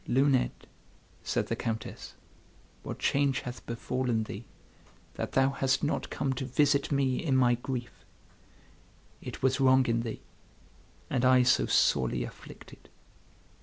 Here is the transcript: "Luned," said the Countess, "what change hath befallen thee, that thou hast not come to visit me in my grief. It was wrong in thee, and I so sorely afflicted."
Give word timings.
"Luned," 0.07 0.49
said 1.21 1.45
the 1.45 1.55
Countess, 1.55 2.15
"what 2.81 2.97
change 2.97 3.41
hath 3.41 3.63
befallen 3.67 4.23
thee, 4.23 4.45
that 5.13 5.33
thou 5.33 5.51
hast 5.51 5.83
not 5.83 6.09
come 6.09 6.33
to 6.33 6.43
visit 6.45 6.91
me 6.91 7.23
in 7.23 7.35
my 7.35 7.53
grief. 7.53 8.03
It 9.21 9.43
was 9.43 9.59
wrong 9.59 9.85
in 9.85 10.01
thee, 10.01 10.23
and 11.11 11.23
I 11.23 11.43
so 11.43 11.67
sorely 11.67 12.23
afflicted." 12.23 12.89